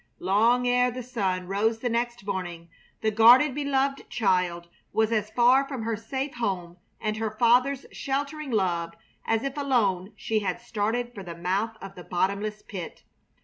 Long 0.17 0.67
ere 0.67 0.89
the 0.89 1.03
sun 1.03 1.45
rose 1.45 1.77
the 1.77 1.87
next 1.87 2.25
morning 2.25 2.69
the 3.01 3.11
guarded, 3.11 3.53
beloved 3.53 4.09
child 4.09 4.67
was 4.91 5.11
as 5.11 5.29
far 5.29 5.67
from 5.67 5.83
her 5.83 5.95
safe 5.95 6.33
home 6.37 6.77
and 6.99 7.17
her 7.17 7.29
father's 7.29 7.85
sheltering 7.91 8.49
love 8.49 8.95
as 9.27 9.43
if 9.43 9.55
alone 9.55 10.13
she 10.15 10.39
had 10.39 10.59
started 10.59 11.13
for 11.13 11.21
the 11.21 11.35
mouth 11.37 11.77
of 11.83 11.93
the 11.93 12.03
bottomless 12.03 12.63
pit. 12.63 13.03